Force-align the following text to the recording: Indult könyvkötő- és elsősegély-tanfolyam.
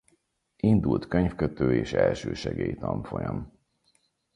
Indult 0.55 1.07
könyvkötő- 1.07 1.73
és 1.75 1.93
elsősegély-tanfolyam. 1.93 3.51